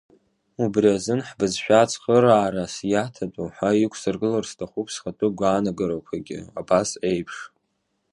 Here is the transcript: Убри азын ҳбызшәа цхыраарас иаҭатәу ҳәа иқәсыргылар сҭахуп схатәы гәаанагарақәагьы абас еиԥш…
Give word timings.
Убри 0.63 0.87
азын 0.95 1.21
ҳбызшәа 1.27 1.81
цхыраарас 1.89 2.75
иаҭатәу 2.91 3.47
ҳәа 3.55 3.69
иқәсыргылар 3.83 4.45
сҭахуп 4.49 4.87
схатәы 4.95 5.27
гәаанагарақәагьы 5.37 6.39
абас 6.59 6.89
еиԥш… 7.09 7.35